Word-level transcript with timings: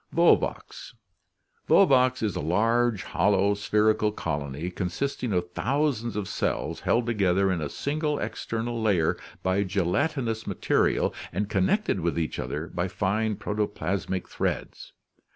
Volvox,— 0.11 0.95
Volvox 1.69 2.17
(Fig. 2.17 2.21
28) 2.21 2.23
is 2.23 2.35
a 2.35 2.39
large 2.41 3.03
hol 3.03 3.33
low 3.33 3.53
spherical 3.53 4.11
colony 4.11 4.71
consisting 4.71 5.31
of 5.31 5.51
thousands: 5.51 6.15
of 6.15 6.27
cells 6.27 6.79
held 6.79 7.05
together 7.05 7.51
in 7.51 7.61
a 7.61 7.69
single 7.69 8.17
external 8.17 8.81
layer 8.81 9.15
by 9.43 9.61
gelatinous 9.61 10.47
material 10.47 11.13
and 11.31 11.49
connected 11.51 11.99
with 11.99 12.17
each 12.17 12.39
other 12.39 12.65
by 12.65 12.87
fine 12.87 13.35
protoplasmic 13.35 14.27
threads. 14.27 14.93